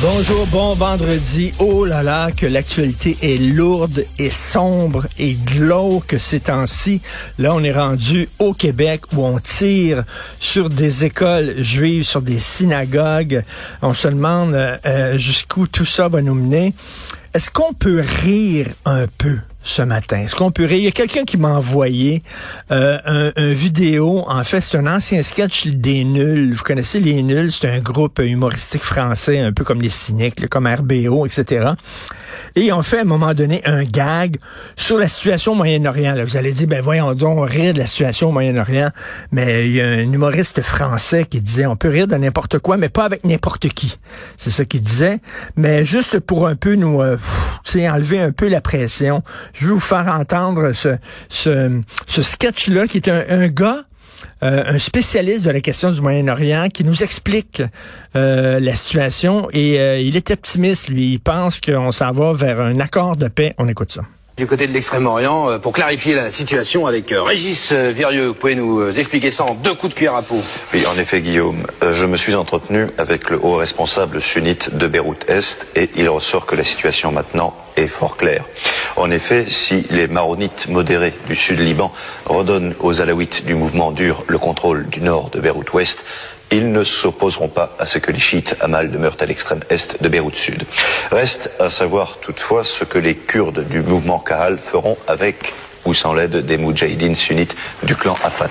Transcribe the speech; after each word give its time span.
Bonjour, 0.00 0.46
bon 0.48 0.74
vendredi. 0.74 1.52
Oh 1.58 1.84
là 1.84 2.02
là, 2.02 2.30
que 2.30 2.46
l'actualité 2.46 3.16
est 3.22 3.38
lourde 3.38 4.04
et 4.18 4.30
sombre 4.30 5.06
et 5.18 5.34
glauque 5.34 6.16
ces 6.20 6.40
temps-ci. 6.40 7.00
Là, 7.38 7.54
on 7.54 7.62
est 7.64 7.72
rendu 7.72 8.28
au 8.38 8.52
Québec 8.52 9.12
où 9.12 9.24
on 9.24 9.38
tire 9.38 10.04
sur 10.38 10.68
des 10.68 11.04
écoles 11.04 11.54
juives, 11.62 12.04
sur 12.04 12.22
des 12.22 12.38
synagogues. 12.38 13.42
On 13.80 13.94
se 13.94 14.08
demande 14.08 14.54
euh, 14.54 14.76
euh, 14.86 15.18
jusqu'où 15.18 15.66
tout 15.66 15.86
ça 15.86 16.08
va 16.08 16.22
nous 16.22 16.34
mener. 16.34 16.74
Est-ce 17.34 17.50
qu'on 17.50 17.72
peut 17.72 18.02
rire 18.22 18.68
un 18.84 19.06
peu? 19.18 19.38
Ce 19.62 19.82
matin. 19.82 20.18
Est-ce 20.18 20.34
qu'on 20.34 20.50
peut 20.50 20.64
rire? 20.64 20.78
Il 20.78 20.84
y 20.84 20.88
a 20.88 20.92
quelqu'un 20.92 21.24
qui 21.24 21.36
m'a 21.36 21.50
envoyé 21.50 22.22
euh, 22.70 23.30
un, 23.36 23.52
vidéo. 23.52 24.24
En 24.28 24.44
fait, 24.44 24.60
c'est 24.60 24.76
un 24.76 24.86
ancien 24.86 25.22
sketch 25.22 25.66
des 25.68 26.04
Nuls. 26.04 26.52
Vous 26.52 26.62
connaissez 26.62 27.00
les 27.00 27.22
Nuls? 27.22 27.52
C'est 27.52 27.68
un 27.68 27.80
groupe 27.80 28.18
humoristique 28.18 28.82
français, 28.82 29.40
un 29.40 29.52
peu 29.52 29.64
comme 29.64 29.80
les 29.80 29.88
cyniques, 29.88 30.48
comme 30.48 30.66
RBO, 30.66 31.26
etc. 31.26 31.70
Et 32.56 32.62
ils 32.62 32.72
ont 32.72 32.82
fait 32.82 32.98
à 32.98 33.02
un 33.02 33.04
moment 33.04 33.34
donné 33.34 33.62
un 33.64 33.84
gag 33.84 34.36
sur 34.76 34.98
la 34.98 35.08
situation 35.08 35.52
au 35.52 35.54
Moyen-Orient. 35.54 36.16
Vous 36.24 36.36
allez 36.36 36.52
dire, 36.52 36.66
ben 36.66 36.80
voyons 36.80 37.14
donc, 37.14 37.48
rire 37.48 37.74
de 37.74 37.78
la 37.78 37.86
situation 37.86 38.28
au 38.28 38.32
Moyen-Orient. 38.32 38.90
Mais 39.30 39.66
il 39.66 39.72
y 39.74 39.80
a 39.80 39.86
un 39.86 40.12
humoriste 40.12 40.62
français 40.62 41.24
qui 41.24 41.40
disait, 41.40 41.66
on 41.66 41.76
peut 41.76 41.88
rire 41.88 42.06
de 42.06 42.16
n'importe 42.16 42.58
quoi, 42.58 42.76
mais 42.76 42.88
pas 42.88 43.04
avec 43.04 43.24
n'importe 43.24 43.68
qui. 43.68 43.96
C'est 44.36 44.50
ça 44.50 44.64
qu'il 44.64 44.82
disait. 44.82 45.18
Mais 45.56 45.84
juste 45.84 46.20
pour 46.20 46.46
un 46.46 46.56
peu 46.56 46.74
nous, 46.74 47.00
euh, 47.00 47.16
enlever 47.74 48.20
un 48.20 48.32
peu 48.32 48.48
la 48.48 48.60
pression, 48.60 49.22
je 49.52 49.66
vais 49.66 49.72
vous 49.72 49.80
faire 49.80 50.08
entendre 50.08 50.72
ce, 50.72 50.96
ce, 51.28 51.80
ce 52.06 52.22
sketch-là 52.22 52.86
qui 52.86 52.98
est 52.98 53.08
un, 53.08 53.48
gars 53.48 53.84
euh, 54.42 54.64
un 54.66 54.78
spécialiste 54.78 55.44
de 55.44 55.50
la 55.50 55.60
question 55.60 55.90
du 55.90 56.00
Moyen-Orient 56.00 56.68
qui 56.68 56.84
nous 56.84 57.02
explique 57.02 57.62
euh, 58.16 58.60
la 58.60 58.76
situation 58.76 59.48
et 59.52 59.80
euh, 59.80 59.98
il 59.98 60.16
est 60.16 60.30
optimiste, 60.30 60.88
lui. 60.88 61.12
Il 61.12 61.20
pense 61.20 61.60
qu'on 61.60 61.92
s'en 61.92 62.12
va 62.12 62.32
vers 62.32 62.60
un 62.60 62.78
accord 62.80 63.16
de 63.16 63.28
paix. 63.28 63.54
On 63.58 63.68
écoute 63.68 63.92
ça. 63.92 64.02
Du 64.42 64.48
côté 64.48 64.66
de 64.66 64.72
l'Extrême-Orient, 64.72 65.60
pour 65.60 65.72
clarifier 65.72 66.16
la 66.16 66.28
situation 66.32 66.84
avec 66.88 67.14
Régis 67.16 67.70
Virieux, 67.72 68.26
vous 68.26 68.34
pouvez 68.34 68.56
nous 68.56 68.98
expliquer 68.98 69.30
ça 69.30 69.44
en 69.44 69.54
deux 69.54 69.72
coups 69.72 69.90
de 69.94 69.96
cuillère 69.96 70.16
à 70.16 70.22
peau 70.22 70.42
Oui, 70.74 70.84
en 70.84 70.98
effet, 70.98 71.20
Guillaume. 71.20 71.64
je 71.80 72.04
me 72.06 72.16
suis 72.16 72.34
entretenu 72.34 72.88
avec 72.98 73.30
le 73.30 73.38
haut 73.40 73.54
responsable 73.54 74.20
sunnite 74.20 74.74
de 74.76 74.88
Beyrouth-Est 74.88 75.68
et 75.76 75.90
il 75.94 76.08
ressort 76.08 76.44
que 76.44 76.56
la 76.56 76.64
situation 76.64 77.12
maintenant 77.12 77.54
est 77.76 77.86
fort 77.86 78.16
claire. 78.16 78.44
En 78.96 79.12
effet, 79.12 79.44
si 79.46 79.84
les 79.90 80.08
maronites 80.08 80.66
modérés 80.66 81.14
du 81.28 81.36
sud 81.36 81.60
Liban 81.60 81.92
redonnent 82.24 82.74
aux 82.80 83.00
alaouites 83.00 83.44
du 83.44 83.54
mouvement 83.54 83.92
dur 83.92 84.24
le 84.26 84.38
contrôle 84.38 84.88
du 84.88 85.02
nord 85.02 85.30
de 85.30 85.38
Beyrouth-Ouest, 85.38 86.04
ils 86.52 86.70
ne 86.70 86.84
s'opposeront 86.84 87.48
pas 87.48 87.74
à 87.78 87.86
ce 87.86 87.98
que 87.98 88.12
les 88.12 88.20
chiites 88.20 88.56
Amal 88.60 88.90
demeurent 88.90 89.16
à 89.20 89.26
l'extrême 89.26 89.60
est 89.70 90.02
de 90.02 90.08
Beyrouth 90.08 90.36
Sud. 90.36 90.64
Reste 91.10 91.50
à 91.58 91.70
savoir 91.70 92.18
toutefois 92.20 92.64
ce 92.64 92.84
que 92.84 92.98
les 92.98 93.14
Kurdes 93.14 93.66
du 93.68 93.80
mouvement 93.80 94.18
Kahal 94.18 94.58
feront 94.58 94.96
avec 95.06 95.52
ou 95.84 95.94
sans 95.94 96.14
l'aide 96.14 96.46
des 96.46 96.58
Moudjahidines 96.58 97.14
sunnites 97.14 97.56
du 97.82 97.96
clan 97.96 98.16
Afat. 98.22 98.50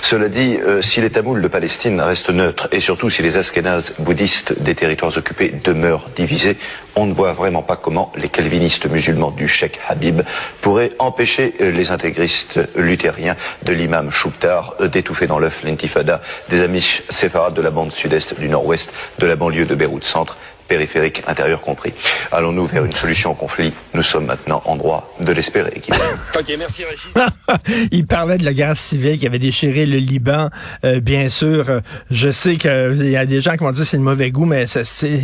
Cela 0.00 0.28
dit, 0.28 0.58
euh, 0.58 0.80
si 0.80 1.00
les 1.00 1.10
Tamouls 1.10 1.42
de 1.42 1.48
Palestine 1.48 2.00
restent 2.00 2.30
neutres 2.30 2.68
et 2.72 2.80
surtout 2.80 3.10
si 3.10 3.22
les 3.22 3.36
Askénazes 3.36 3.94
bouddhistes 3.98 4.60
des 4.62 4.74
territoires 4.74 5.16
occupés 5.16 5.52
demeurent 5.62 6.08
divisés, 6.16 6.56
on 6.96 7.06
ne 7.06 7.12
voit 7.12 7.32
vraiment 7.32 7.62
pas 7.62 7.76
comment 7.76 8.12
les 8.16 8.28
calvinistes 8.28 8.86
musulmans 8.90 9.30
du 9.30 9.48
Sheikh 9.48 9.78
Habib 9.88 10.22
pourraient 10.60 10.92
empêcher 10.98 11.54
euh, 11.60 11.70
les 11.70 11.90
intégristes 11.90 12.60
luthériens 12.76 13.36
de 13.62 13.72
l'imam 13.72 14.10
Chouptar 14.10 14.74
euh, 14.80 14.88
d'étouffer 14.88 15.26
dans 15.26 15.38
l'œuf 15.38 15.62
l'intifada 15.64 16.20
des 16.48 16.62
amis 16.62 17.02
séfarades 17.08 17.54
de 17.54 17.62
la 17.62 17.70
bande 17.70 17.92
sud-est 17.92 18.38
du 18.38 18.48
nord-ouest 18.48 18.92
de 19.18 19.26
la 19.26 19.36
banlieue 19.36 19.66
de 19.66 19.74
Beyrouth 19.74 20.04
Centre 20.04 20.36
périphérique 20.68 21.22
intérieur 21.26 21.60
compris. 21.60 21.92
Allons-nous 22.30 22.64
vers 22.64 22.84
une 22.84 22.92
solution 22.92 23.32
au 23.32 23.34
conflit? 23.34 23.74
Nous 23.92 24.02
sommes 24.02 24.24
maintenant 24.24 24.62
en 24.64 24.76
droit 24.76 25.14
de 25.20 25.30
l'espérer. 25.32 25.82
ok, 26.34 26.54
merci 26.58 26.84
Rachid. 26.84 27.88
Il 27.92 28.06
parlait 28.06 28.38
de 28.38 28.44
la 28.44 28.54
guerre 28.54 28.76
civile 28.76 29.18
qui 29.18 29.26
avait 29.26 29.38
déchiré 29.38 29.84
le 29.84 29.98
Liban. 29.98 30.48
Euh, 30.84 31.00
bien 31.00 31.28
sûr, 31.28 31.82
je 32.10 32.30
sais 32.30 32.56
qu'il 32.56 33.10
y 33.10 33.16
a 33.16 33.26
des 33.26 33.42
gens 33.42 33.52
qui 33.52 33.64
vont 33.64 33.70
dire 33.70 33.84
c'est 33.84 33.98
le 33.98 34.02
mauvais 34.02 34.30
goût, 34.30 34.46
mais 34.46 34.66
c'est 34.66 35.20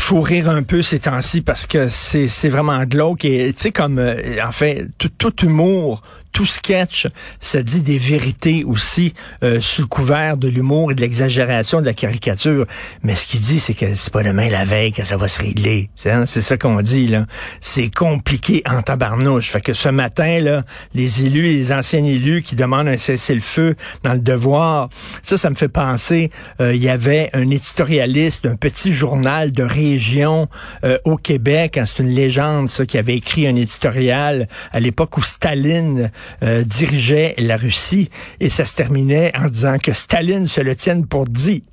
faut 0.00 0.20
rire 0.20 0.48
un 0.48 0.62
peu 0.62 0.82
ces 0.82 1.00
temps-ci 1.00 1.40
parce 1.40 1.66
que 1.66 1.88
c'est 1.88 2.48
vraiment 2.48 2.82
glauque 2.84 3.24
et 3.24 3.52
tu 3.52 3.62
sais 3.62 3.72
comme 3.72 3.98
euh, 3.98 4.16
en 4.44 4.52
fait 4.52 4.86
tout, 4.98 5.10
tout 5.10 5.44
humour 5.44 6.02
tout 6.38 6.46
sketch, 6.46 7.08
ça 7.40 7.64
dit 7.64 7.82
des 7.82 7.98
vérités 7.98 8.62
aussi 8.62 9.12
euh, 9.42 9.60
sous 9.60 9.82
le 9.82 9.88
couvert 9.88 10.36
de 10.36 10.46
l'humour 10.46 10.92
et 10.92 10.94
de 10.94 11.00
l'exagération, 11.00 11.80
de 11.80 11.86
la 11.86 11.94
caricature. 11.94 12.64
Mais 13.02 13.16
ce 13.16 13.26
qu'il 13.26 13.40
dit, 13.40 13.58
c'est 13.58 13.74
que 13.74 13.96
c'est 13.96 14.12
pas 14.12 14.22
demain 14.22 14.48
la 14.48 14.64
veille 14.64 14.92
que 14.92 15.02
ça 15.02 15.16
va 15.16 15.26
se 15.26 15.40
régler. 15.40 15.90
Hein? 16.06 16.26
C'est 16.26 16.40
ça 16.40 16.56
qu'on 16.56 16.80
dit 16.80 17.08
là. 17.08 17.26
C'est 17.60 17.92
compliqué 17.92 18.62
en 18.70 18.82
tabarnouche. 18.82 19.50
Fait 19.50 19.60
que 19.60 19.74
ce 19.74 19.88
matin 19.88 20.38
là, 20.38 20.62
les 20.94 21.24
élus, 21.24 21.42
les 21.42 21.72
anciens 21.72 22.04
élus 22.04 22.42
qui 22.42 22.54
demandent 22.54 22.86
un 22.86 22.98
cessez-le-feu 22.98 23.74
dans 24.04 24.12
le 24.12 24.20
devoir, 24.20 24.90
ça, 25.24 25.36
ça 25.36 25.50
me 25.50 25.56
fait 25.56 25.66
penser. 25.66 26.30
Euh, 26.60 26.72
il 26.72 26.80
y 26.80 26.88
avait 26.88 27.30
un 27.32 27.50
éditorialiste 27.50 28.44
d'un 28.44 28.54
petit 28.54 28.92
journal 28.92 29.50
de 29.50 29.64
région 29.64 30.46
euh, 30.84 30.98
au 31.04 31.16
Québec. 31.16 31.78
Hein, 31.78 31.84
c'est 31.84 32.00
une 32.00 32.10
légende 32.10 32.68
ça 32.68 32.86
qui 32.86 32.96
avait 32.96 33.16
écrit 33.16 33.48
un 33.48 33.56
éditorial 33.56 34.46
à 34.70 34.78
l'époque 34.78 35.18
où 35.18 35.22
Staline 35.22 36.12
euh, 36.42 36.64
dirigeait 36.64 37.34
la 37.38 37.56
Russie 37.56 38.10
et 38.40 38.50
ça 38.50 38.64
se 38.64 38.76
terminait 38.76 39.32
en 39.36 39.48
disant 39.48 39.78
que 39.78 39.92
Staline 39.92 40.48
se 40.48 40.60
le 40.60 40.74
tienne 40.76 41.06
pour 41.06 41.24
dit. 41.26 41.64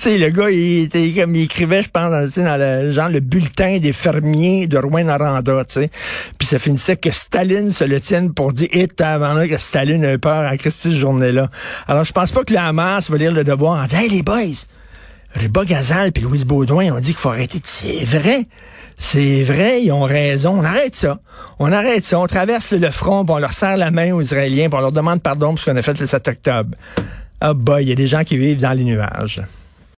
Sais, 0.00 0.16
le 0.16 0.30
gars, 0.30 0.48
il, 0.48 0.84
était 0.84 1.10
comme 1.10 1.34
il 1.34 1.42
écrivait, 1.42 1.82
je 1.82 1.88
pense, 1.88 2.08
dans, 2.08 2.44
dans 2.44 2.56
le 2.56 2.92
genre 2.92 3.08
le 3.08 3.18
bulletin 3.18 3.78
des 3.80 3.90
fermiers 3.90 4.68
de 4.68 4.78
Rouen-Noranda, 4.78 5.64
tu 5.64 5.74
sais. 5.74 5.90
Puis 6.38 6.46
ça 6.46 6.60
finissait 6.60 6.96
que 6.96 7.10
Staline 7.10 7.72
se 7.72 7.82
le 7.82 8.00
tienne 8.00 8.32
pour 8.32 8.52
dire, 8.52 8.68
et 8.70 8.86
avant 9.02 9.44
que 9.48 9.56
Staline 9.56 10.04
a 10.04 10.12
eu 10.12 10.18
peur 10.20 10.46
à 10.46 10.56
Christie 10.56 10.92
cette 10.92 11.00
journée-là. 11.00 11.50
Alors, 11.88 12.04
je 12.04 12.12
pense 12.12 12.30
pas 12.30 12.44
que 12.44 12.54
la 12.54 12.66
Hamas 12.66 13.10
va 13.10 13.18
lire 13.18 13.32
le 13.32 13.42
devoir 13.42 13.82
en 13.82 13.86
disant, 13.86 13.98
hey, 13.98 14.08
les 14.08 14.22
boys, 14.22 14.66
Ruba 15.34 15.64
Gazal 15.64 16.12
puis 16.12 16.22
Louise 16.22 16.44
Baudouin 16.44 16.92
ont 16.92 16.98
dit 16.98 17.12
qu'il 17.12 17.20
faut 17.20 17.30
arrêter. 17.30 17.60
C'est 17.62 18.04
vrai. 18.04 18.46
C'est 18.96 19.44
vrai, 19.44 19.82
ils 19.82 19.92
ont 19.92 20.02
raison. 20.02 20.58
On 20.58 20.64
arrête 20.64 20.96
ça. 20.96 21.20
On 21.58 21.70
arrête 21.70 22.04
ça. 22.04 22.18
On 22.18 22.26
traverse 22.26 22.72
le 22.72 22.90
front, 22.90 23.24
puis 23.24 23.34
on 23.34 23.38
leur 23.38 23.52
serre 23.52 23.76
la 23.76 23.90
main 23.90 24.12
aux 24.12 24.20
Israéliens, 24.20 24.68
puis 24.68 24.78
on 24.78 24.80
leur 24.80 24.92
demande 24.92 25.22
pardon 25.22 25.50
pour 25.50 25.60
ce 25.60 25.70
qu'on 25.70 25.76
a 25.76 25.82
fait 25.82 25.98
le 26.00 26.06
7 26.06 26.28
octobre. 26.28 26.76
Ah 27.40 27.54
bah, 27.54 27.80
il 27.80 27.88
y 27.88 27.92
a 27.92 27.94
des 27.94 28.08
gens 28.08 28.24
qui 28.24 28.36
vivent 28.36 28.60
dans 28.60 28.72
les 28.72 28.84
nuages. 28.84 29.40